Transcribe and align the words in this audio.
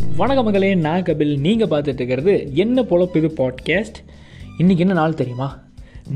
வணக்க 0.00 0.44
மகளே 0.44 0.74
நான் 0.74 1.02
கபில். 1.02 1.38
நீங்கள் 1.38 1.68
பார்த்துட்டு 1.68 2.00
இருக்கிறது 2.00 2.50
என்ன 2.54 2.82
பொழப்பு 2.82 3.16
இது 3.16 3.28
பாட்காஸ்ட் 3.40 3.98
இன்றைக்கி 4.58 4.78
என்ன 4.78 4.92
நாள் 4.92 5.14
தெரியுமா? 5.14 5.48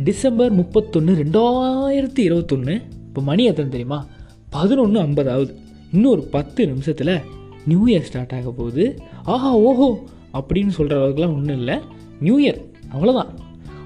டிசம்பர் 0.04 0.53
முப்பத்தொன்று 0.53 1.12
ரெண்டாயிரத்தி 1.14 2.18
இருபத்தொன்று 2.18 2.74
இப்போ 3.08 3.22
மணி 3.22 3.44
எத்தனை 3.44 3.70
தெரியுமா? 3.70 4.06
பதினொன்று 4.50 5.00
ஐம்பதாவது. 5.00 5.58
இன்னும் 5.92 6.10
ஒரு 6.10 6.22
பத்து 6.22 6.66
நிமிஷத்தில் 6.66 7.20
நியூ 7.64 7.86
இயர் 7.86 8.00
ஸ்டார்ட் 8.00 8.32
ஆக 8.32 8.50
போகுது. 8.50 8.98
ஆஹா 9.25 9.52
ஓஹோ 9.57 10.03
அப்படின்னு 10.32 10.69
சொல்கிற 10.69 10.98
அளவுக்குலாம் 11.01 11.37
ஒன்றும் 11.37 11.59
இல்லை. 11.59 11.77
நியூ 12.21 12.39
இயர் 12.39 12.61
அவ்வளோதான் 12.93 13.32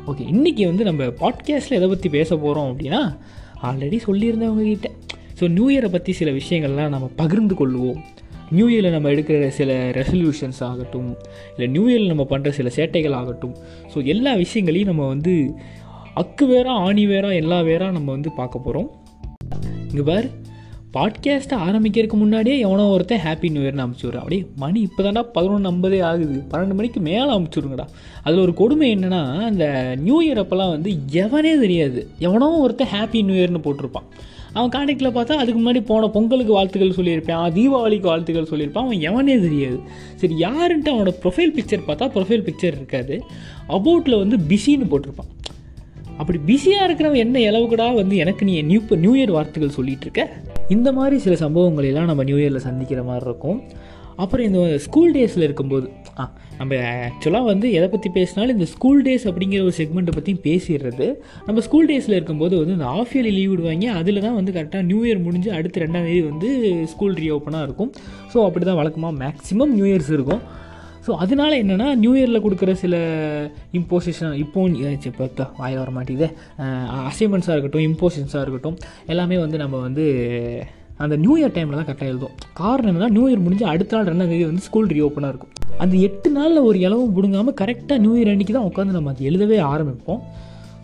ஓகே 0.07 0.27
இன்றைக்கி 0.35 0.65
வந்து 0.65 0.85
நம்ம 0.85 1.05
பாட்காஸ்ட்டில் 1.05 1.79
எதை 1.80 1.89
பற்றி 1.89 2.09
பேச 2.09 2.37
போகிறோம் 2.37 2.71
அப்படின்னா 2.71 3.19
ஆல்ரெடி 3.62 3.99
சொல்லியிருந்தவங்க 4.07 4.62
கிட்டே. 4.62 4.93
ஸோ 5.41 5.51
நியூ 5.51 5.67
இயரை 5.71 5.91
பற்றி 5.91 6.12
சில 6.12 6.30
விஷயங்கள்லாம் 6.30 6.89
நம்ம 6.89 7.11
பகிர்ந்து 7.17 7.55
கொள்வோம். 7.55 8.01
நியூ 8.51 8.67
இயரில் 8.69 8.91
நம்ம 8.91 9.11
எடுக்கிற 9.11 9.49
சில 9.49 9.73
ரெசல்யூஷன்ஸ் 9.91 10.61
ஆகட்டும் 10.69 11.11
இல்லை 11.51 11.66
நியூ 11.66 11.84
இயரில் 11.89 12.12
நம்ம 12.12 12.27
பண்ணுற 12.30 12.48
சில 12.48 12.70
சேட்டைகள் 12.77 13.19
ஆகட்டும். 13.20 13.55
ஸோ 13.95 14.05
எல்லா 14.05 14.34
விஷயங்களையும் 14.34 14.91
நம்ம 14.91 15.06
வந்து 15.06 15.34
அக்கு 16.23 16.45
வேறா 16.47 16.75
ஆணி 16.87 17.06
வேறா 17.06 17.34
எல்லா 17.34 17.61
வேறா 17.61 17.89
நம்ம 17.91 18.11
வந்து 18.11 18.30
பார்க்க 18.33 18.59
போகிறோம் 18.59 18.91
இங்கே 19.91 20.03
பார் 20.03 20.29
பாட்காஸ்ட்டை 20.95 21.56
ஆரம்பிக்கிறதுக்கு 21.65 22.19
முன்னாடியே 22.20 22.59
எவனோ 22.59 22.84
ஒருத்தன் 22.89 23.23
ஹாப்பி 23.25 23.48
நியூ 23.51 23.62
இயர்னு 23.62 23.84
அமுச்சுடுறான் 23.84 24.23
அப்படியே 24.23 24.42
மணி 24.56 24.80
இப்போ 24.80 25.03
தாண்டா 25.03 25.23
பதினொன்று 25.33 25.70
ஐம்பதே 25.70 25.98
ஆகுது. 26.03 26.37
பன்னெண்டு 26.53 26.75
மணிக்கு 26.75 27.01
மேலே 27.01 27.30
அமுச்சுடுங்கடா 27.37 27.87
அதில் 28.23 28.41
ஒரு 28.41 28.55
கொடுமை 28.55 28.97
என்னென்னா 28.97 29.20
அந்த 29.51 29.65
நியூ 29.98 30.19
இயர் 30.23 30.41
அப்போல்லாம் 30.42 30.75
வந்து 30.77 30.92
எவனே 31.25 31.53
தெரியாது. 31.61 32.01
எவனோ 32.19 32.48
ஒருத்தன் 32.65 32.92
ஹாப்பி 32.95 33.23
நியூ 33.25 33.37
இயர்னு 33.41 33.62
போட்டிருப்பான். 33.67 34.09
அவன் 34.52 34.70
காண்டாக்டில் 34.70 35.16
பார்த்தா 35.16 35.33
அதுக்கு 35.33 35.61
முன்னாடி 35.61 35.80
போன 35.80 36.09
பொங்கலுக்கு 36.09 36.52
வாழ்த்துக்கள் 36.52 37.05
சொல்லியிருப்பான். 37.05 37.52
தீபாவளிக்கு 37.55 38.01
வாழ்த்துக்கள் 38.01 38.51
சொல்லியிருப்பான். 38.51 38.79
அவன் 38.79 38.98
எவனே 38.98 39.41
தெரியாது. 39.41 39.80
சரி 40.15 40.34
யாருன்ட்டு 40.41 40.95
அவனோட 40.95 41.12
ப்ரொஃபைல் 41.23 41.59
பிக்சர் 41.59 41.83
பார்த்தா 41.87 42.09
ப்ரொஃபைல் 42.17 42.48
பிக்சர் 42.48 42.77
இருக்காது. 42.77 43.22
அபவுட்டில் 43.69 44.19
வந்து 44.19 44.37
பிஸின்னு 44.48 44.87
போட்டிருப்பான். 44.91 45.31
அப்படி 46.19 46.39
பிஸியாக 46.47 46.92
இருக்கிறவன் 46.92 47.17
என்ன 47.17 47.39
அளவுக்குடா 47.39 47.95
வந்து 47.95 48.17
எனக்கு 48.17 48.45
நீ 48.45 48.62
நியூ 48.62 48.81
நியூ 48.91 49.14
இயர் 49.14 49.31
வார்த்தைகள் 49.31 49.84
சொல்லிகிட்டு 49.84 50.00
இருக்க? 50.00 50.31
இந்த 50.69 50.92
மாதிரி 50.92 51.19
சில 51.19 51.48
சம்பவங்களெல்லாம் 51.48 52.05
நம்ம 52.05 52.22
நியூ 52.22 52.37
இயரில் 52.37 52.56
சந்திக்கிற 52.56 53.03
மாதிரி 53.03 53.25
இருக்கும். 53.25 53.62
அப்புறம் 54.22 54.47
இந்த 54.48 54.61
ஸ்கூல் 54.86 55.14
டேஸில் 55.16 55.47
இருக்கும்போது 55.48 55.86
ஆ 56.20 56.24
நம்ம 56.61 56.77
ஆக்சுவலாக 57.08 57.48
வந்து 57.50 57.66
எதை 57.78 57.88
பற்றி 57.94 58.08
பேசினாலும் 58.16 58.55
இந்த 58.56 58.66
ஸ்கூல் 58.75 59.00
டேஸ் 59.06 59.27
அப்படிங்கிற 59.30 59.60
ஒரு 59.66 59.75
செக்மெண்ட்டை 59.80 60.14
பற்றி 60.16 60.33
பேசிடுறது. 60.47 61.06
நம்ம 61.48 61.62
ஸ்கூல் 61.66 61.88
டேஸில் 61.91 62.16
இருக்கும்போது 62.19 62.55
வந்து 62.60 62.75
இந்த 62.78 62.88
ஆஃப் 62.98 63.12
இயர்லி 63.14 63.33
லீவ் 63.38 63.52
விடுவாங்க. 63.52 63.88
அதில் 64.00 64.25
தான் 64.27 64.38
வந்து 64.38 64.55
கரெக்டாக 64.56 64.84
நியூ 64.91 65.00
இயர் 65.06 65.25
முடிஞ்சு 65.27 65.50
அடுத்த 65.58 65.83
ரெண்டாம் 65.84 66.06
தேதி 66.08 66.22
வந்து 66.30 66.48
ஸ்கூல் 66.92 67.19
ரீஓப்பனாக 67.22 67.66
இருக்கும். 67.69 67.92
ஸோ 68.33 68.47
அப்படி 68.47 68.66
தான் 68.70 68.80
வழக்கமாக 68.80 69.14
மேக்ஸிமம் 69.25 69.75
நியூ 69.78 69.86
இயர்ஸ் 69.91 70.10
இருக்கும். 70.16 70.42
ஸோ 71.06 71.12
அதனால 71.25 71.53
என்னென்னா 71.62 71.86
நியூ 72.00 72.10
இயரில் 72.16 72.44
கொடுக்குற 72.47 72.70
சில 72.80 72.97
இம்போசிஷன் 73.78 74.34
இப்போ 74.44 74.64
இப்போ 75.10 75.44
வாயில் 75.60 75.80
வர 75.82 75.91
மாட்டேங்குது 75.98 76.28
அசைன்மெண்ட்ஸாக 77.10 77.55
இருக்கட்டும் 77.56 77.86
இம்போசிஷன்ஸாக 77.91 78.42
இருக்கட்டும் 78.44 78.77
எல்லாமே 79.14 79.38
வந்து 79.44 79.62
நம்ம 79.62 79.78
வந்து 79.86 80.06
அந்த 81.04 81.14
நியூ 81.24 81.34
இயர் 81.41 81.54
டைமில் 81.56 81.78
தான் 81.78 81.88
கரெக்டாக 81.88 82.12
எழுதும் 82.12 82.34
காரணம் 82.60 82.91
என்னன்னா 82.91 83.10
நியூ 83.16 83.24
இயர் 83.30 83.44
முடிஞ்சு 83.44 83.66
அடுத்த 83.72 83.96
நாள் 83.96 84.08
ரெண்டாம் 84.10 84.30
தேதி 84.32 84.44
வந்து 84.50 84.64
ஸ்கூல் 84.68 84.88
ரீஓப்பனாக 84.94 85.32
இருக்கும். 85.32 85.52
அந்த 85.82 85.94
எட்டு 86.06 86.28
நாளில் 86.36 86.66
ஒரு 86.68 86.78
இளவும் 86.86 87.12
பிடுங்காமல் 87.16 87.56
கரெக்டாக 87.60 87.98
நியூ 88.04 88.14
இயர் 88.18 88.30
அன்றைக்கி 88.32 88.54
தான் 88.56 88.68
உட்காந்து 88.70 88.96
நம்ம 88.96 89.12
அது 89.14 89.28
எழுதவே 89.30 89.58
ஆரம்பிப்போம். 89.72 90.20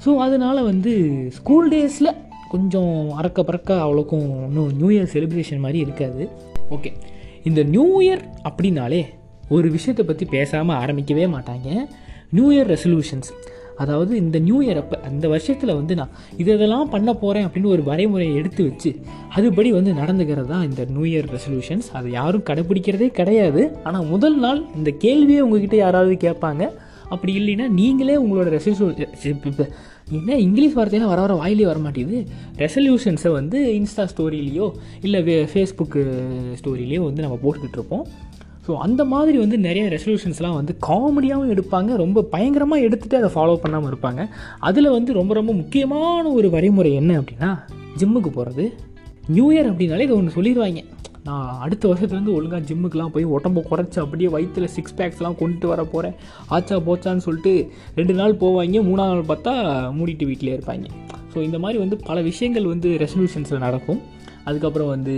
ஸோ 0.05 0.13
அதனால் 0.27 0.61
வந்து 0.71 0.93
ஸ்கூல் 1.39 1.69
டேஸில் 1.75 2.11
கொஞ்சம் 2.55 2.95
அறக்க 3.21 3.43
பறக்க 3.49 3.71
அவ்வளோக்கும் 3.85 4.27
இன்னும் 4.49 4.73
நியூ 4.81 4.91
இயர் 4.95 5.13
செலிப்ரேஷன் 5.15 5.65
மாதிரி 5.65 5.79
இருக்காது. 5.87 6.25
ஓகே 6.77 6.93
இந்த 7.51 7.61
நியூ 7.75 7.87
இயர் 8.05 8.23
அப்படின்னாலே 8.49 9.03
ஒரு 9.57 9.67
விஷயத்தை 9.77 10.05
பற்றி 10.11 10.25
பேசாமல் 10.37 10.79
ஆரம்பிக்கவே 10.83 11.27
மாட்டாங்க. 11.37 11.69
நியூ 12.37 12.47
இயர் 12.55 12.71
ரெசல்யூஷன்ஸ் 12.75 13.31
அதாவது 13.83 14.13
இந்த 14.17 14.39
நியூ 14.39 14.59
இயர் 14.65 14.81
அப்போ 14.83 14.97
அந்த 15.09 15.29
வருஷத்தில் 15.29 15.75
வந்து 15.79 15.95
நான் 16.01 16.13
இது 16.37 16.51
இதெல்லாம் 16.57 16.91
பண்ண 16.95 17.11
போகிறேன் 17.23 17.47
அப்படின்னு 17.47 17.73
ஒரு 17.75 17.83
வரைமுறையை 17.91 18.35
எடுத்து 18.41 18.63
வச்சு 18.69 18.91
அதுபடி 19.37 19.71
வந்து 19.79 19.93
நடந்துக்கிறது 20.01 20.49
தான் 20.55 20.67
இந்த 20.69 20.85
நியூ 20.95 21.07
இயர் 21.13 21.29
ரெசல்யூஷன்ஸ் 21.37 21.89
அதை 21.99 22.11
யாரும் 22.19 22.47
கடைப்பிடிக்கிறதே 22.51 23.09
கிடையாது. 23.21 23.65
ஆனால் 23.85 24.07
முதல் 24.15 24.39
நாள் 24.45 24.61
இந்த 24.79 24.93
கேள்வியே 25.05 25.43
உங்ககிட்ட 25.47 25.77
யாராவது 25.85 26.17
கேட்பாங்க. 26.27 26.63
அப்படி 27.15 27.33
இல்லைன்னா 27.41 27.67
நீங்களே 27.81 28.15
உங்களோட 28.23 28.49
ரெசல்யூஷன் 28.59 29.75
என்ன 30.19 30.37
இங்கிலீஷ் 30.47 30.75
வார்த்தையெல்லாம் 30.77 31.13
வர 31.13 31.21
வர 31.25 31.35
வாயிலே 31.41 31.67
வர 31.69 31.79
மாட்டேங்குது 31.85 32.19
ரெசல்யூஷன்ஸை 32.63 33.31
வந்து 33.39 33.59
இன்ஸ்டா 33.79 34.05
ஸ்டோரியிலையோ 34.13 34.67
இல்லை 35.07 35.21
ஃபேஸ்புக்கு 35.53 36.01
ஸ்டோரியிலையோ 36.61 37.03
வந்து 37.09 37.25
நம்ம 37.27 37.39
போட்டுக்கிட்டு 37.45 37.79
இருப்போம். 37.81 38.05
ஸோ 38.67 38.73
அந்த 38.87 39.03
மாதிரி 39.13 39.37
வந்து 39.43 39.57
நிறைய 39.67 39.85
ரெசல்யூஷன்ஸ்லாம் 39.95 40.59
வந்து 40.59 40.75
காமெடியாகவும் 40.89 41.53
எடுப்பாங்க. 41.55 41.91
ரொம்ப 42.03 42.23
பயங்கரமாக 42.35 42.85
எடுத்துகிட்டு 42.87 43.21
அதை 43.21 43.31
ஃபாலோ 43.35 43.57
பண்ணாமல் 43.65 43.91
இருப்பாங்க. 43.93 44.23
அதில் 44.69 44.95
வந்து 44.97 45.13
ரொம்ப 45.21 45.35
ரொம்ப 45.41 45.53
முக்கியமான 45.61 46.25
ஒரு 46.39 46.51
வரைமுறை 46.57 46.93
என்ன 47.01 47.21
அப்படின்னா 47.21 47.51
ஜிம்முக்கு 48.03 48.33
போகிறது 48.39 48.67
நியூ 49.37 49.47
இயர் 49.53 49.69
அப்படின்னாலே 49.73 50.07
இதை 50.09 50.17
ஒன்று 50.21 50.37
சொல்லிடுவாங்க. 50.37 50.83
நான் 51.27 51.61
அடுத்த 51.65 51.85
வருஷத்துலேருந்து 51.91 52.35
ஒழுங்காக 52.39 52.63
ஜிம்முக்கெலாம் 52.71 53.13
போய் 53.13 53.27
உடம்பு 53.37 53.61
குறைச்சி 53.69 53.99
அப்படியே 54.03 54.31
வயிற்றில் 54.35 54.73
சிக்ஸ் 54.75 54.97
பேக்ஸ்லாம் 54.99 55.37
கொண்டுட்டு 55.43 55.67
வர 55.71 55.83
போகிறேன் 55.93 56.17
ஆச்சா 56.57 56.77
போச்சான்னு 56.89 57.25
சொல்லிட்டு 57.27 57.53
ரெண்டு 58.01 58.15
நாள் 58.19 58.35
போவாங்க. 58.43 58.83
மூணாவது 58.89 59.15
நாள் 59.15 59.31
பார்த்தா 59.31 59.53
மூடிட்டு 59.99 60.27
வீட்டிலே 60.31 60.57
இருப்பாங்க. 60.57 60.89
ஸோ 61.35 61.39
இந்த 61.49 61.59
மாதிரி 61.63 61.79
வந்து 61.85 61.97
பல 62.09 62.19
விஷயங்கள் 62.31 62.67
வந்து 62.73 62.91
ரெசல்யூஷன்ஸில் 63.05 63.65
நடக்கும். 63.67 64.03
அதுக்கப்புறம் 64.45 64.89
வந்து 64.89 65.15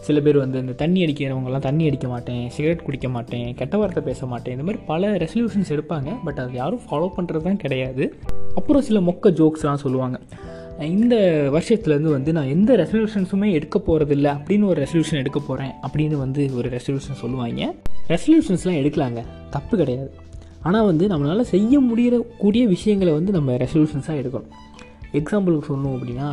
சில 0.00 0.20
பேர் 0.20 0.36
வந்து 0.36 0.58
இந்த 0.58 0.72
தண்ணி 0.72 1.04
அடிக்கிறவங்கலாம் 1.04 1.64
தண்ணி 1.68 1.86
அடிக்க 1.86 2.08
மாட்டேன் 2.08 2.50
சிகரெட் 2.50 2.84
குடிக்க 2.84 3.08
மாட்டேன் 3.08 3.54
கெட்ட 3.54 3.76
வார்த்தை 3.76 4.02
பேச 4.02 4.26
மாட்டேன் 4.26 4.54
இந்த 4.54 4.64
மாதிரி 4.64 4.82
பல 4.86 5.10
ரெசல்யூஷன்ஸ் 5.16 5.72
எடுப்பாங்க 5.76 6.10
பட் 6.24 6.38
அது 6.38 6.52
யாரும் 6.52 6.84
ஃபாலோ 6.90 7.08
பண்ணுறது 7.16 7.42
தான் 7.42 7.56
கிடையாது. 7.56 8.04
அப்புறம் 8.54 8.82
சில 8.82 9.00
மொக்க 9.00 9.32
ஜோக்ஸ்லாம் 9.40 9.82
சொல்லுவாங்க. 9.84 10.18
இந்த 10.80 11.16
வருஷத்துலேருந்து 11.52 12.10
வந்து 12.10 12.32
நான் 12.32 12.48
எந்த 12.48 12.76
ரெசல்யூஷன்ஸுமே 12.76 13.52
எடுக்க 13.52 13.82
போகிறதில்ல 13.86 14.28
அப்படின்னு 14.38 14.64
ஒரு 14.64 14.78
ரெசல்யூஷன் 14.82 15.20
எடுக்க 15.22 15.40
போகிறேன் 15.40 15.72
அப்படின்னு 15.86 16.16
வந்து 16.24 16.50
ஒரு 16.54 16.68
ரெசல்யூஷன் 16.68 17.20
சொல்லுவாங்க. 17.22 17.74
ரெசல்யூஷன்ஸ்லாம் 18.08 18.80
எடுக்கலாங்க 18.82 19.22
தப்பு 19.50 19.76
கிடையாது. 19.76 20.10
ஆனால் 20.62 20.84
வந்து 20.84 21.06
நம்மளால் 21.06 21.50
செய்ய 21.54 21.80
முடியக்கூடிய 21.80 22.66
விஷயங்களை 22.66 23.12
வந்து 23.12 23.32
நம்ம 23.32 23.52
ரெசல்யூஷன்ஸாக 23.52 24.20
எடுக்கணும். 24.22 24.52
எக்ஸாம்பிளுக்கு 25.12 25.68
சொல்லணும் 25.68 25.96
அப்படின்னா 25.96 26.30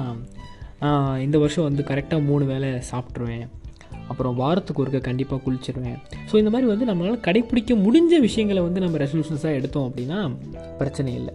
இந்த 1.25 1.37
வருஷம் 1.37 1.67
வந்து 1.67 1.83
கரெக்டாக 1.89 2.25
மூணு 2.29 2.45
வேளை 2.45 2.69
சாப்பிட்ருவேன் 2.91 3.45
அப்புறம் 4.09 4.35
வாரத்துக்கு 4.35 4.81
ஒருக்க 4.83 4.99
கண்டிப்பாக 5.07 5.39
குளிச்சிடுவேன் 5.45 5.99
ஸோ 6.29 6.33
இந்த 6.41 6.49
மாதிரி 6.49 6.67
வந்து 6.71 6.85
நம்மளால் 6.89 7.19
கடைப்பிடிக்க 7.27 7.75
முடிஞ்ச 7.85 8.19
விஷயங்களை 8.19 8.61
வந்து 8.63 8.79
நம்ம 8.79 8.97
ரெசல்யூஷன்ஸாக 8.97 9.57
எடுத்தோம் 9.59 9.87
அப்படின்னா 9.89 10.17
பிரச்சனை 10.77 11.13
இல்லை. 11.13 11.33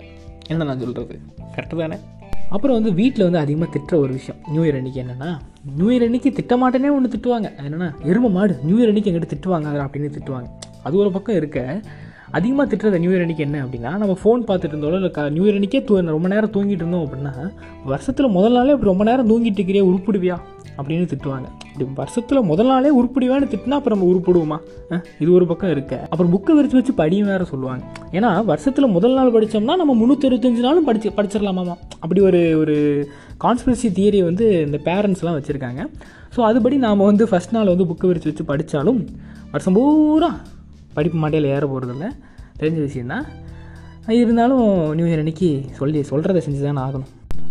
என்ன 0.49 0.65
நான் 0.65 0.83
சொல்கிறது 0.85 1.17
கரெக்டு 1.57 1.79
தானே? 1.83 1.99
அப்புறம் 2.51 2.77
வந்து 2.79 2.93
வீட்டில் 2.93 3.25
வந்து 3.27 3.39
அதிகமாக 3.39 3.71
திட்டுற 3.75 3.95
ஒரு 4.05 4.13
விஷயம். 4.13 4.39
நியூ 4.53 4.63
இயர் 4.65 4.79
அன்றைக்கி 4.81 5.01
என்னென்னா 5.05 5.31
நியூ 5.79 5.89
இயர் 5.91 6.05
அன்றைக்கி 6.09 6.31
திட்டமாட்டேனே 6.39 6.93
ஒன்று 6.97 7.13
திட்டுவாங்க. 7.15 7.49
என்னென்னா 7.67 7.89
எரும 8.11 8.31
மாடு 8.37 8.55
நியூ 8.67 8.77
இயர் 8.79 8.93
அன்றைக்கி 8.93 9.11
எங்கிட்ட 9.11 9.31
திட்டுவாங்க 9.35 9.79
அப்படின்னு 9.87 10.11
திட்டுவாங்க. 10.19 10.49
அது 10.83 10.97
ஒரு 10.97 11.11
பக்கம் 11.17 11.37
இருக்க 11.37 11.61
அதிகமாக 12.31 12.67
திட்டுறது 12.71 12.99
நியூ 12.99 13.11
இயர் 13.11 13.25
அன்றைக்கி 13.25 13.39
என்ன 13.39 13.65
அப்படின்னா 13.65 13.91
நம்ம 14.03 14.17
ஃபோன் 14.23 14.43
பார்த்துட்டு 14.49 14.75
இருந்தாலும் 14.75 15.01
இல்லை 15.03 15.31
நியூ 15.31 15.45
இயர் 15.45 15.59
அன்றைக்கே 15.59 15.85
தூ 15.85 16.01
ரொம்ப 16.01 16.29
நேரம் 16.29 16.55
தூங்கிட்டு 16.57 16.85
இருந்தோம் 16.85 17.05
அப்படின்னா 17.07 17.33
வருஷத்தில் 17.85 18.29
முதல் 18.29 18.53
நாளே 18.53 18.73
இப்படி 18.77 18.91
ரொம்ப 18.91 19.05
நேரம் 19.05 19.31
தூங்கிட்டு 19.31 19.61
இருக்கிறே 19.61 19.85
உருப்பிடுவியா 19.91 20.39
அப்படின்னு 20.79 21.07
திட்டுவாங்க. 21.13 21.47
இப்படி 21.71 21.87
வருஷத்தில் 21.95 22.41
முதல் 22.51 22.67
நாளே 22.67 22.91
உருப்பிடுவான்னு 23.01 23.47
திட்டினா 23.53 23.79
அப்புறம் 23.79 23.99
நம்ம 23.99 24.11
உருப்பிடுவோமா? 24.11 24.59
இது 25.19 25.33
ஒரு 25.33 25.47
பக்கம் 25.47 25.71
இருக்க. 25.71 25.95
அப்புறம் 26.11 26.33
புக்கை 26.35 26.53
விரிச்சு 26.59 26.79
வச்சு 26.79 26.93
படியும் 27.01 27.27
வேறு 27.27 27.45
சொல்லுவாங்க. 27.45 27.83
ஏன்னா 28.13 28.45
வருஷத்தில் 28.45 28.87
முதல் 28.97 29.17
நாள் 29.19 29.33
படித்தோம்னா 29.37 29.77
நம்ம 29.81 29.97
முந்நூற்றி 30.01 30.61
நாளும் 30.67 30.85
படிச்சு 30.85 31.11
படிச்சிடலாமாமா? 31.17 31.75
அப்படி 32.03 32.21
ஒரு 32.21 32.59
ஒரு 32.59 32.77
கான்ஸ்பிரசி 33.45 33.91
தியரி 33.99 34.25
வந்து 34.25 34.47
இந்த 34.67 34.81
பேரண்ட்ஸ்லாம் 34.85 35.39
வச்சுருக்காங்க. 35.39 35.83
ஸோ 36.37 36.41
அதுபடி 36.51 36.77
நாம் 36.87 37.09
வந்து 37.11 37.27
ஃபஸ்ட் 37.27 37.57
நாள் 37.59 37.73
வந்து 37.75 37.89
புக்கை 37.91 38.09
விரிச்சு 38.11 38.31
வச்சு 38.31 38.47
படித்தாலும் 38.53 39.01
வருஷம் 39.51 39.77
பூரா 39.79 40.31
படிப்பு 40.99 41.21
மாட்டையில் 41.25 41.53
ஏற 41.57 41.65
போகிறதில்ல 41.73 42.09
தெரிஞ்ச 42.63 42.81
விஷயந்தான் 42.89 43.27
இருந்தாலும் 44.23 44.67
நியூ 44.99 45.07
இயர் 45.09 45.23
அன்னைக்கு 45.23 45.49
சொல்லி 45.79 46.01
சொல்கிறத 46.11 46.41
செஞ்சு 46.45 46.63
தான் 46.67 46.83
ஆகணும். 46.85 47.11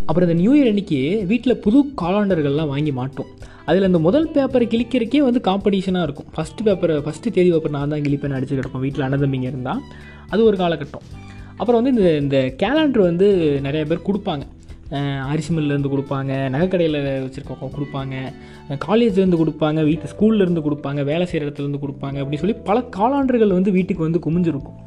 அப்புறம் 0.09 0.25
இந்த 0.27 0.37
நியூ 0.41 0.51
இயர் 0.57 0.69
அன்னைக்கு 0.71 0.99
வீட்டில் 1.31 1.61
புது 1.65 1.79
காலாண்டர்கள்லாம் 2.01 2.71
வாங்கி 2.73 2.91
மாட்டோம். 2.99 3.29
அதில் 3.69 3.87
இந்த 3.89 3.99
முதல் 4.05 4.27
பேப்பரை 4.35 4.65
கிழிக்கிறக்கே 4.73 5.19
வந்து 5.27 5.39
காம்படிஷனாக 5.47 6.07
இருக்கும். 6.07 6.27
ஃபஸ்ட்டு 6.35 6.65
பேப்பரை 6.67 6.95
ஃபஸ்ட்டு 7.05 7.33
தேதி 7.35 7.49
பேப்பர் 7.53 7.73
நான் 7.75 7.93
தான் 7.93 8.03
கிழிப்பேன் 8.05 8.35
அடிச்சு 8.37 8.57
கிடப்போம். 8.59 8.83
வீட்டில் 8.85 9.05
அண்ணதம்பிங்க 9.07 9.47
இருந்தால் 9.51 9.81
அது 10.33 10.41
ஒரு 10.49 10.57
காலகட்டம். 10.61 11.05
அப்புறம் 11.59 11.79
வந்து 11.79 11.93
இந்த 11.95 12.05
இந்த 12.23 12.37
கேலண்டர் 12.63 13.07
வந்து 13.09 13.27
நிறைய 13.67 13.83
பேர் 13.91 14.07
கொடுப்பாங்க. 14.07 14.45
அரிசி 15.29 15.51
மில்லேருந்து 15.55 15.93
கொடுப்பாங்க 15.93 16.33
நகைக்கடையில் 16.53 16.99
வச்சுருக்க 17.23 17.71
கொடுப்பாங்க 17.77 18.15
காலேஜ்லேருந்து 18.85 19.39
கொடுப்பாங்க 19.41 19.79
வீட்டு 19.89 20.11
ஸ்கூல்லேருந்து 20.13 20.65
கொடுப்பாங்க 20.67 21.01
வேலை 21.09 21.25
செய்கிற 21.29 21.45
இடத்துலேருந்து 21.45 21.81
கொடுப்பாங்க 21.85 22.17
அப்படின்னு 22.21 22.43
சொல்லி 22.43 22.59
பல 22.69 22.79
காலாண்டர்கள் 22.97 23.57
வந்து 23.57 23.71
வீட்டுக்கு 23.77 24.07
வந்து 24.07 24.21
குமிஞ்சிருக்கும். 24.27 24.77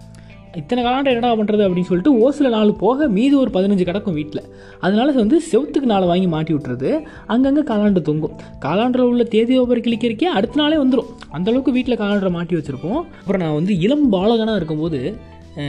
இத்தனை 0.61 0.81
காலாண்டர் 0.85 1.14
என்னடா 1.14 1.35
பண்ணுறது 1.41 1.64
அப்படின்னு 1.67 1.88
சொல்லிட்டு 1.88 2.12
ஓசில் 2.25 2.55
நாள் 2.55 2.70
போக 2.85 3.08
மீதி 3.17 3.35
ஒரு 3.43 3.50
பதினஞ்சு 3.56 3.85
கிடக்கும் 3.88 4.17
வீட்டில் 4.20 4.43
அதனால 4.85 5.12
வந்து 5.20 5.37
செவத்துக்கு 5.50 5.91
நாளை 5.93 6.06
வாங்கி 6.11 6.29
மாட்டி 6.35 6.52
விட்டுறது 6.55 6.91
அங்கங்கே 7.35 7.62
காலாண்டு 7.70 8.00
தொங்கும். 8.08 8.35
காலாண்டரில் 8.64 9.11
உள்ள 9.12 9.25
தேதி 9.35 9.58
ஒவ்வொரு 9.62 9.82
கிளிக்கிறக்கே 9.87 10.29
அடுத்த 10.38 10.61
நாளே 10.62 10.79
வந்துடும் 10.82 11.11
அந்தளவுக்கு 11.37 11.76
வீட்டில் 11.76 12.00
காலாண்டரை 12.02 12.32
மாட்டி 12.38 12.56
வச்சுருப்போம். 12.58 13.00
அப்புறம் 13.20 13.43
நான் 13.44 13.58
வந்து 13.61 13.75
இளம் 13.87 14.06
பாலகனாக 14.17 14.61
இருக்கும்போது 14.61 15.00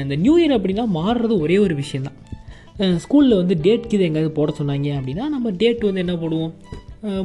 இந்த 0.01 0.15
நியூ 0.23 0.35
இயர் 0.41 0.57
அப்படின்னா 0.57 0.85
மாறுறது 0.99 1.35
ஒரே 1.45 1.57
ஒரு 1.65 1.75
விஷயந்தான் 1.83 2.17
ஸ்கூலில் 3.03 3.39
வந்து 3.41 3.55
டேட் 3.65 3.89
கீது 3.91 4.07
எங்கேயாவது 4.09 4.37
போட 4.37 4.53
சொன்னாங்க 4.59 4.89
அப்படின்னா 4.99 5.25
நம்ம 5.35 5.51
டேட் 5.63 5.89
வந்து 5.89 6.03
என்ன 6.05 6.15
போடுவோம்? 6.21 6.53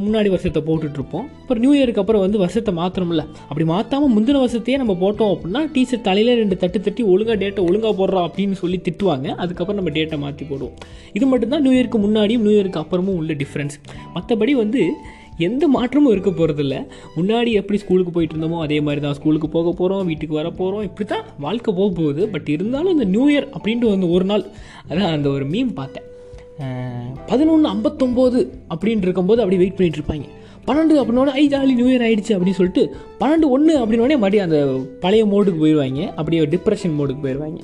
முன்னாடி 0.05 0.29
வருஷத்தை 0.33 0.61
போட்டுட்ருப்போம் 0.67 1.25
அப்புறம் 1.41 1.63
நியூ 1.63 1.73
இயருக்கு 1.79 2.01
அப்புறம் 2.03 2.23
வந்து 2.25 2.39
வருஷத்தை 2.43 2.73
மாற்றணும்ல 2.79 3.23
அப்படி 3.49 3.65
மாற்றாமல் 3.71 4.13
முந்தின 4.15 4.41
வருஷத்தையே 4.45 4.77
நம்ம 4.83 4.95
போட்டோம் 5.03 5.33
அப்படின்னா 5.35 5.61
டீச்சர் 5.73 6.05
தலையில் 6.07 6.39
ரெண்டு 6.41 6.57
தட்டு 6.63 6.81
தட்டி 6.87 7.03
ஒழுங்காக 7.13 7.37
டேட்டை 7.43 7.63
ஒழுங்காக 7.69 7.93
போடுறோம் 7.99 8.27
அப்படின்னு 8.29 8.57
சொல்லி 8.63 8.79
திட்டுவாங்க. 8.87 9.27
அதுக்கப்புறம் 9.43 9.81
நம்ம 9.81 9.93
டேட்டை 9.99 10.19
மாற்றி 10.25 10.47
போடுவோம். 10.51 10.77
இது 11.13 11.27
மட்டும்தான் 11.33 11.65
நியூ 11.67 11.75
இயருக்கு 11.77 12.01
முன்னாடியும் 12.07 12.45
நியூ 12.47 12.55
இயருக்கு 12.57 12.83
அப்புறமும் 12.85 13.21
உள்ள 13.23 13.35
டிஃப்ரென்ஸ் 13.43 13.77
மற்றபடி 14.15 14.55
வந்து 14.63 14.83
எந்த 15.47 15.65
மாற்றமும் 15.75 16.13
இருக்க 16.15 16.31
போகிறதில்ல 16.31 16.77
முன்னாடி 17.17 17.51
எப்படி 17.61 17.79
ஸ்கூலுக்கு 17.83 18.13
போயிட்டு 18.17 18.35
இருந்தோமோ 18.35 18.59
அதே 18.67 18.79
மாதிரி 18.87 19.01
தான் 19.05 19.17
ஸ்கூலுக்கு 19.19 19.49
போக 19.57 19.73
போகிறோம் 19.81 20.07
வீட்டுக்கு 20.11 20.39
வர 20.41 20.51
போகிறோம் 20.61 20.85
இப்படி 20.89 21.07
தான் 21.13 21.25
வாழ்க்கை 21.45 21.75
போக 21.79 21.89
போகுது. 22.01 22.23
பட் 22.35 22.49
இருந்தாலும் 22.55 22.95
இந்த 22.97 23.07
நியூ 23.15 23.27
இயர் 23.33 23.49
அப்படின்ட்டு 23.57 23.93
வந்து 23.95 24.09
ஒரு 24.17 24.27
நாள் 24.33 24.45
அதான் 24.91 25.15
அந்த 25.19 25.31
ஒரு 25.37 25.47
மீம் 25.55 25.73
பார்த்தேன். 25.81 26.09
பதினொன்று 27.31 27.69
ஐம்பத்தொம்போது 27.75 28.39
அப்படின்ட்டு 28.73 29.07
இருக்கும்போது 29.09 29.43
அப்படி 29.43 29.61
வெயிட் 29.63 29.79
பண்ணிகிட்ருப்பாங்க 29.79 30.27
இருப்பாங்க. 30.27 30.45
பன்னெண்டு 30.69 30.95
அப்படின்னோட 31.01 31.31
ஐ 31.41 31.45
ஜாலி 31.55 31.75
நியூ 31.81 31.89
இயர் 31.91 32.05
ஆகிடுச்சு 32.07 32.35
அப்படின்னு 32.37 32.59
சொல்லிட்டு 32.61 32.85
பன்னெண்டு 33.21 33.49
ஒன்று 33.57 33.75
அப்படின்னோடனே 33.83 34.17
மறுபடியும் 34.23 34.47
அந்த 34.49 34.61
பழைய 35.05 35.25
மோடுக்கு 35.33 35.61
போயிடுவாங்க. 35.65 36.03
அப்படியே 36.21 36.47
டிப்ரெஷன் 36.55 36.97
மோடுக்கு 37.01 37.25
போயிடுவாங்க. 37.27 37.61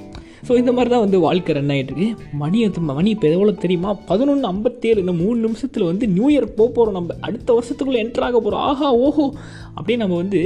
ஸோ 0.48 0.52
இந்த 0.56 0.72
மாதிரி 0.72 0.90
தான் 0.90 1.04
வந்து 1.04 1.18
வாழ்க்கை 1.20 1.54
ரன் 1.54 1.72
ஆகிட்டு 1.72 1.92
இருக்கு. 1.92 2.06
மணி 2.32 2.58
மணி 2.90 3.10
இப்போ 3.10 3.28
எவ்வளோ 3.28 3.52
தெரியுமா? 3.64 3.90
பதினொன்று 4.06 4.46
ஐம்பத்தேழு 4.46 5.00
இந்த 5.00 5.12
மூணு 5.12 5.36
நிமிஷத்தில் 5.40 5.84
வந்து 5.84 6.08
நியூ 6.08 6.28
இயர் 6.30 6.46
போக 6.54 6.68
போகிறோம் 6.70 6.96
நம்ம. 6.98 7.16
அடுத்த 7.20 7.48
வருஷத்துக்குள்ளே 7.52 8.00
என்ட்ராக 8.04 8.30
ஆக 8.30 8.40
போகிறோம் 8.40 8.64
ஆஹா 8.70 8.88
ஓஹோ. 8.92 9.26
அப்படின்னு 9.76 9.96
நம்ம 9.96 10.16
வந்து 10.16 10.40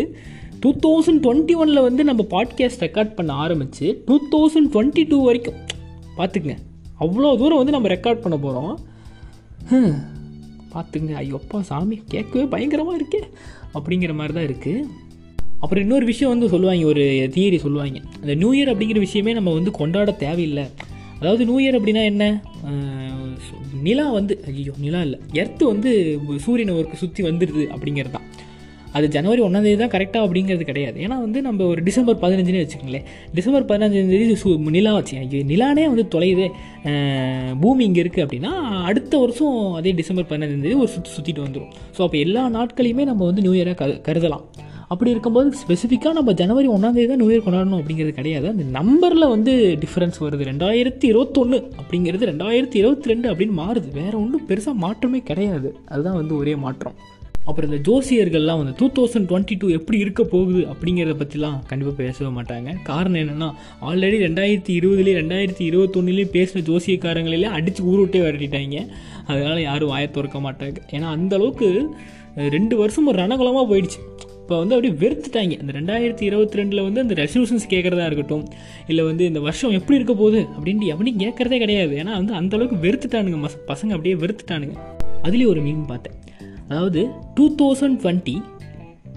டூ 0.60 0.70
தௌசண்ட் 0.86 1.22
டுவெண்ட்டி 1.22 1.54
ஒனில் 1.56 1.80
வந்து 1.80 2.04
நம்ம 2.04 2.22
பாட்காஸ்ட் 2.30 2.84
ரெக்கார்ட் 2.84 3.14
பண்ண 3.14 3.32
ஆரம்பித்து 3.34 4.02
டூ 4.06 4.16
தௌசண்ட் 4.32 4.70
டுவெண்ட்டி 4.72 5.04
டூ 5.08 5.24
வரைக்கும் 5.24 5.58
பார்த்துக்குங்க 6.16 6.56
அவ்வளோ 7.00 7.36
தூரம் 7.38 7.58
வந்து 7.58 7.72
நம்ம 7.72 7.88
ரெக்கார்ட் 7.88 8.22
பண்ண 8.22 8.36
போகிறோம் 8.36 8.74
பார்த்துங்க 10.74 11.12
ஐயோப்பா 11.22 11.60
சாமி 11.60 11.96
கேட்கவே 12.08 12.44
பயங்கரமாக 12.44 12.98
இருக்கே. 12.98 13.20
அப்படிங்கிற 13.74 14.14
மாதிரி 14.14 14.34
தான் 14.34 14.48
இருக்குது 14.48 14.86
அப்புறம் 15.66 15.84
இன்னொரு 15.84 16.04
விஷயம் 16.10 16.32
வந்து 16.32 16.48
சொல்லுவாங்க 16.52 16.84
ஒரு 16.90 17.04
தியரி 17.36 17.58
சொல்லுவாங்க. 17.62 18.00
அந்த 18.22 18.34
நியூ 18.40 18.50
இயர் 18.56 18.70
அப்படிங்கிற 18.72 18.98
விஷயமே 19.04 19.32
நம்ம 19.38 19.52
வந்து 19.56 19.70
கொண்டாட 19.78 20.10
தேவையில்லை. 20.24 20.64
அதாவது 21.20 21.42
நியூ 21.48 21.56
இயர் 21.62 21.76
அப்படின்னா 21.78 22.02
என்ன? 22.10 22.24
நிலா 23.86 24.04
வந்து 24.18 24.34
ஐயோ 24.50 24.72
நிலா 24.84 25.00
இல்லை. 25.06 25.18
எர்த்து 25.40 25.64
வந்து 25.70 25.90
சூரியனை 26.44 26.74
ஒரு 26.80 26.98
சுற்றி 27.02 27.22
வந்துடுது 27.28 27.64
அப்படிங்கிறது 27.74 28.14
தான். 28.16 28.26
அது 28.96 29.06
ஜனவரி 29.14 29.40
ஒன்றாந்தேதி 29.46 29.78
தான் 29.80 29.92
கரெக்டாக 29.94 30.26
அப்படிங்கிறது 30.26 30.64
கிடையாது. 30.68 30.98
ஏன்னா 31.06 31.16
வந்து 31.24 31.38
நம்ம 31.46 31.64
ஒரு 31.72 31.80
டிசம்பர் 31.88 32.20
பதினஞ்சுனே 32.22 32.60
வச்சுக்கோங்களேன். 32.62 33.08
டிசம்பர் 33.38 33.66
பதினஞ்சாந்தேதி 33.70 34.36
சு 34.42 34.52
நிலா 34.76 34.92
வச்சு 34.98 35.16
ஐயோ 35.22 35.40
நிலானே 35.50 35.84
வந்து 35.92 36.04
தொலையுது. 36.14 36.46
பூமி 37.64 37.84
இங்கே 37.88 38.02
இருக்குது 38.04 38.24
அப்படின்னா 38.26 38.52
அடுத்த 38.90 39.18
வருஷம் 39.24 39.58
அதே 39.80 39.92
டிசம்பர் 40.02 40.30
பதினஞ்சாந்தேதி 40.30 40.78
ஒரு 40.84 40.92
சுற்றி 40.94 41.12
சுற்றிட்டு 41.16 41.44
வந்துடும் 41.46 41.74
ஸோ 41.98 42.02
அப்போ 42.06 42.18
எல்லா 42.26 42.44
நாட்களையுமே 42.58 43.06
நம்ம 43.10 43.24
வந்து 43.30 43.44
நியூ 43.46 43.56
இயராக 43.58 43.92
கருதலாம். 44.08 44.46
அப்படி 44.92 45.10
இருக்கும்போது 45.14 45.48
ஸ்பெசிஃபிக்காக 45.62 46.12
நம்ம 46.18 46.32
ஜனவரி 46.40 46.68
ஒன்றாந்தேதி 46.74 47.06
தான் 47.10 47.20
நியூ 47.20 47.30
இயர் 47.30 47.44
கொண்டாடணும் 47.46 47.80
அப்படிங்கிறது 47.80 48.12
கிடையாது. 48.18 48.46
அந்த 48.52 48.64
நம்பரில் 48.78 49.32
வந்து 49.32 49.52
டிஃப்ரென்ஸ் 49.82 50.18
வருது. 50.24 50.44
ரெண்டாயிரத்தி 50.50 51.06
இருபத்தொன்று 51.12 51.58
அப்படிங்கிறது 51.80 52.30
ரெண்டாயிரத்தி 52.32 52.78
இருபத்தி 52.82 53.10
ரெண்டு 53.12 53.26
அப்படின்னு 53.32 53.56
மாறுது. 53.62 53.88
வேறு 54.00 54.16
ஒன்றும் 54.22 54.46
பெருசாக 54.48 54.82
மாற்றமே 54.84 55.20
கிடையாது. 55.30 55.70
அதுதான் 55.92 56.18
வந்து 56.20 56.36
ஒரே 56.36 56.56
மாற்றம். 56.64 56.96
அப்புறம் 57.48 57.70
இந்த 57.70 57.80
ஜோசியர்கள்லாம் 57.88 58.60
வந்து 58.60 58.72
டூ 58.78 58.86
தௌசண்ட் 58.96 59.28
டுவெண்ட்டி 59.30 59.56
டூ 59.58 59.66
எப்படி 59.78 59.98
இருக்க 60.04 60.22
போகுது 60.32 60.60
அப்படிங்கிறத 60.70 61.14
பற்றிலாம் 61.20 61.58
கண்டிப்பாக 61.70 61.96
பேசவே 62.02 62.30
மாட்டாங்க. 62.38 62.70
காரணம் 62.90 63.20
என்னென்னா 63.22 63.48
ஆல்ரெடி 63.88 64.18
ரெண்டாயிரத்தி 64.26 64.72
இருபதுலேயே 64.78 65.18
ரெண்டாயிரத்தி 65.22 65.64
இருபத்தொன்னுலேயும் 65.70 66.32
பேசின 66.36 66.62
ஜோசியக்காரங்களே 66.70 67.48
அடித்து 67.58 67.82
ஊருவிட்டே 67.90 68.22
விரட்டிட்டாங்க. 68.24 68.80
அதனால் 69.26 69.62
யாரும் 69.68 69.92
வாயை 69.94 70.10
திறக்க 70.16 70.38
மாட்டாங்க. 70.46 70.78
ஏன்னா 70.96 71.10
அந்தளவுக்கு 71.16 71.68
ரெண்டு 72.56 72.74
வருஷம் 72.82 73.06
ஒரு 73.10 73.18
ரணகுலமாக 73.22 73.66
போயிடுச்சு. 73.72 74.00
இப்போ 74.46 74.56
வந்து 74.62 74.74
அப்படியே 74.74 74.94
வெறுத்துட்டாங்க. 75.00 75.54
இந்த 75.62 75.72
ரெண்டாயிரத்தி 75.76 76.24
இருபத்தி 76.28 76.58
ரெண்டில் 76.58 76.80
வந்து 76.86 77.00
அந்த 77.04 77.14
ரெசல்யூஷன்ஸ் 77.20 77.64
கேட்குறதா 77.72 78.04
இருக்கட்டும் 78.08 78.44
இல்லை 78.90 79.02
வந்து 79.08 79.24
இந்த 79.30 79.40
வருஷம் 79.46 79.72
எப்படி 79.78 79.96
இருக்க 79.98 80.14
போகுது 80.20 80.40
அப்படின்ட்டு 80.56 80.90
எவனையும் 80.92 81.20
கேட்குறதே 81.22 81.56
கிடையாது. 81.62 81.94
ஏன்னா 82.02 82.12
வந்து 82.18 82.34
அந்த 82.40 82.52
அளவுக்கு 82.56 82.76
வெறுத்துட்டானுங்க 82.84 83.38
மச 83.44 83.56
பசங்க 83.70 83.96
அப்படியே 83.96 84.16
வெறுத்துட்டானுங்க. 84.22 84.76
அதுலேயும் 85.26 85.50
ஒரு 85.54 85.62
மீன் 85.64 85.80
பார்த்தேன். 85.90 86.16
அதாவது 86.68 87.02
two 87.38 87.46
thousand 87.62 87.98
twenty 88.04 88.36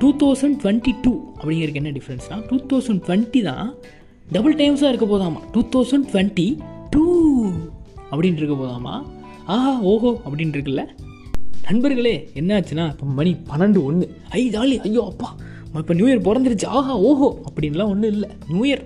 two 0.01 0.09
thousand 0.23 0.57
twenty 0.63 0.93
two 1.05 1.13
அப்படிங்கிறதுக்கு 1.39 1.81
என்ன 1.83 1.93
டிஃப்ரென்ஸ்னால் 1.99 2.43
டூ 2.49 2.57
தௌசண்ட் 2.71 3.03
டுவெண்ட்டி 3.09 3.43
தான் 3.49 3.69
டபுள் 4.35 4.57
டைம்ஸாக 4.63 4.91
இருக்க 4.93 5.07
போதாமா. 5.13 5.41
டூ 5.55 5.63
தௌசண்ட் 5.75 6.09
டுவெண்ட்டி 6.13 6.47
டூ 6.95 7.05
அப்படின்ட்டு 8.11 8.43
இருக்க 8.43 8.57
போதாமா. 8.63 8.95
ஆஹா 9.53 9.73
ஓஹோ 9.91 10.13
அப்படின்ட்டு 10.25 10.59
இருக்குல்ல. 10.59 10.85
நண்பர்களே 11.69 12.13
என்னாச்சுன்னா 12.39 12.83
இப்போ 12.92 13.07
மணி 13.18 13.31
பன்னெண்டு 13.50 13.80
ஒன்று 13.88 14.06
ஐ 14.38 14.39
ஜாலி 14.54 14.77
ஐயோ 14.86 15.01
அப்பா 15.10 15.27
இப்போ 15.80 15.94
நியூ 15.98 16.07
இயர் 16.10 16.24
பிறந்துருச்சு. 16.27 16.68
ஆஹா 16.77 16.94
ஓஹோ 17.10 17.27
அப்படின்லாம் 17.48 17.92
ஒன்றும் 17.94 18.13
இல்லை. 18.16 18.30
நியூ 18.51 18.63
இயர் 18.69 18.81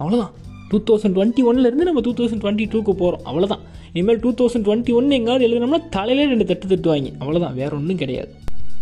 அவ்வளோதான் 0.00 0.32
டூ 0.70 0.78
தௌசண்ட் 0.88 1.14
டுவெண்ட்டி 1.16 1.42
ஒன்லேருந்து 1.50 1.86
நம்ம 1.88 2.02
டூ 2.06 2.12
தௌசண்ட் 2.20 2.42
டுவெண்ட்டி 2.44 2.64
டூக்கு 2.72 2.94
போகிறோம் 3.02 3.22
அவ்வளோதான் 3.30 3.62
இனிமேல் 3.92 4.20
டூ 4.24 4.32
தௌசண்ட் 4.40 4.66
டுவெண்ட்டி 4.68 4.94
ஒன்று 5.00 5.18
எங்காவது 5.18 5.46
எழுதினோம்னா 5.48 5.80
தலையிலே 5.96 6.24
ரெண்டு 6.32 6.48
தட்டு 6.50 6.72
தட்டுவாங்க. 6.72 7.12
அவ்வளோதான் 7.22 7.54
வேறு 7.60 7.72
ஒன்றும் 7.80 8.00
கிடையாது. 8.02 8.32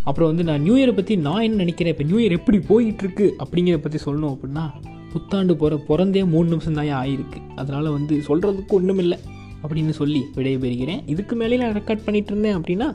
அப்புறம் 0.09 0.31
வந்து 0.33 0.47
நான் 0.51 0.65
நியூ 0.69 0.77
இயரை 0.81 0.95
பற்றி 1.01 1.17
நான் 1.29 1.45
என்ன 1.49 1.61
நினைக்கிறேன்? 1.65 1.95
இப்போ 1.97 2.07
நியூ 2.11 2.21
இயர் 2.23 2.39
எப்படி 2.39 2.61
போயிட்டுருக்கு 2.71 3.29
அப்படிங்கிறத 3.45 3.83
பற்றி 3.89 4.01
சொல்லணும் 4.07 4.33
அப்படின்னா 4.35 4.65
புத்தாண்டு 5.13 5.57
போகிற 5.63 5.83
பிறந்தே 5.91 6.25
மூணு 6.35 6.49
நிமிஷம் 6.55 6.81
தான் 6.81 6.91
ஆகிருக்கு 7.03 7.41
அதனால் 7.61 7.95
வந்து 7.99 8.17
சொல்கிறதுக்கு 8.31 8.75
ஒன்றும் 8.81 9.03
இல்லை 9.05 9.21
அப்படின்னு 9.65 9.93
சொல்லி 9.99 10.21
விடைபெறுகிறேன். 10.37 11.03
இதுக்கு 11.13 11.35
மேலே 11.41 11.59
நான் 11.61 11.77
ரெக்கார்ட் 11.77 12.07
பண்ணிகிட்டு 12.07 12.33
இருந்தேன் 12.33 12.57
அப்படின்னா 12.59 12.87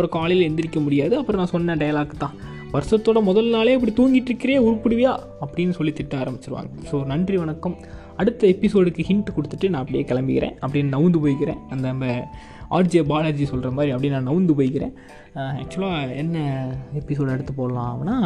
அப்புறம் 0.00 0.16
காலையில் 0.18 0.46
எந்திரிக்க 0.48 0.78
முடியாது. 0.84 1.14
அப்புறம் 1.20 1.40
நான் 1.40 1.50
சொன்ன 1.54 1.74
டயலாக் 1.80 2.12
தான். 2.22 2.36
வருஷத்தோட 2.74 3.18
முதல் 3.28 3.48
நாளே 3.54 3.72
இப்படி 3.76 3.92
தூங்கிட்டு 3.98 4.30
இருக்கிறே 4.30 4.58
உருப்பிடுவியா 4.66 5.12
அப்படின்னு 5.44 5.74
சொல்லி 5.78 5.92
திட்ட 5.98 6.14
ஆரம்பிச்சிருவாங்க. 6.22 6.70
ஸோ 6.90 6.96
நன்றி 7.10 7.36
வணக்கம். 7.42 7.74
அடுத்த 8.20 8.46
எபிசோடுக்கு 8.54 9.02
ஹிண்ட் 9.08 9.30
கொடுத்துட்டு 9.36 9.68
நான் 9.72 9.82
அப்படியே 9.82 10.02
கிளம்பிக்கிறேன். 10.10 10.54
அப்படின்னு 10.64 10.90
நவுந்து 10.96 11.18
போய்க்கிறேன். 11.24 11.60
அந்த 11.72 11.84
நம்ம 11.92 12.06
ஆர்ஜே 12.76 13.02
பாலாஜி 13.10 13.46
சொல்கிற 13.52 13.70
மாதிரி 13.76 13.92
அப்படியே 13.94 14.12
நான் 14.16 14.28
நவுந்து 14.30 14.54
போய்க்கிறேன். 14.58 14.94
ஆக்சுவலாக 15.62 16.16
என்ன 16.22 16.36
எபிசோடு 17.00 17.34
எடுத்து 17.36 17.54
போடலாம்னா 17.60 18.16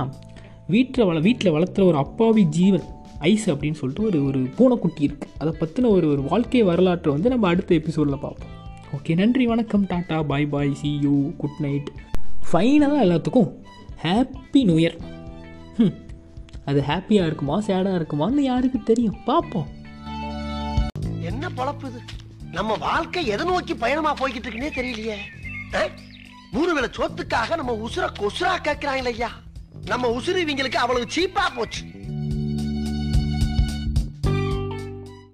வீட்டில் 0.75 1.09
வள 1.11 1.19
வீட்டில் 1.29 1.55
வளர்த்துற 1.57 1.85
ஒரு 1.93 1.99
அப்பாவி 2.05 2.45
ஜீவன் 2.59 2.87
ஐஸ் 3.31 3.47
அப்படின்னு 3.55 3.81
சொல்லிட்டு 3.81 4.07
ஒரு 4.09 4.21
ஒரு 4.31 4.43
பூனைக்குட்டி 4.59 5.03
இருக்குது 5.09 5.35
அதை 5.43 5.55
பற்றின 5.63 5.91
ஒரு 5.97 6.07
ஒரு 6.15 6.25
வாழ்க்கை 6.33 6.63
வரலாற்றை 6.73 7.11
வந்து 7.17 7.33
நம்ம 7.35 7.49
அடுத்த 7.55 7.75
எபிசோடில் 7.81 8.23
பார்ப்போம். 8.27 8.53
ஓகே 8.95 9.15
நன்றி 9.15 9.47
வணக்கம் 9.47 9.87
tata 9.87 10.27
bye 10.27 10.47
bye 10.47 10.75
see 10.75 10.99
you 11.03 11.31
good 11.37 11.59
night 11.59 11.89
ஃபைனலாக 12.51 13.03
எல்லாத்துக்கும் 13.03 13.49
ஹாப்பி 14.03 14.65
நியூ 14.65 14.77
இயர் 14.77 14.97
ம் 15.77 15.95
அது 16.65 16.81
ஹாப்பியாக 16.81 17.27
இருக்குமா 17.27 17.61
சேடாக 17.61 17.99
இருக்குமான்னு 17.99 18.41
யாருக்கு 18.41 18.83
தெரியும்? 18.83 19.17
பார்ப்போம் 19.25 19.69
என்ன 21.21 21.49
பழப்பு 21.49 21.87
இது? 21.87 22.01
நம்ம 22.51 22.75
வாழ்க்கை 22.75 23.27
எதை 23.27 23.47
நோக்கி 23.47 23.75
பயணமா 23.75 24.15
போய்கிட்டு 24.15 24.47
இருக்குன்னே 24.47 24.71
தெரியலையே. 24.75 25.17
மூணு 26.51 26.75
வேலை 26.75 26.91
சோத்துக்காக 26.97 27.57
நம்ம 27.57 27.73
உசுர 27.87 28.05
கொசுரா 28.21 28.53
கேட்கிறாங்களே 28.67 29.13
ஐயா. 29.15 29.31
நம்ம 29.85 30.09
உசுறு 30.09 30.45
இவங்களுக்கு 30.45 30.77
அவ்வளவு 30.77 31.07
சீப்பா 31.17 31.45
போச்சு. 31.57 31.83